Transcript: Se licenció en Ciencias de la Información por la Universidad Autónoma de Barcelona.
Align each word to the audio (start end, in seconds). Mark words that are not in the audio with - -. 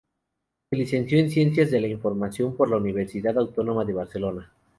Se 0.71 0.75
licenció 0.77 1.19
en 1.19 1.29
Ciencias 1.29 1.69
de 1.69 1.79
la 1.79 1.85
Información 1.85 2.55
por 2.57 2.71
la 2.71 2.77
Universidad 2.77 3.37
Autónoma 3.37 3.85
de 3.85 3.93
Barcelona. 3.93 4.51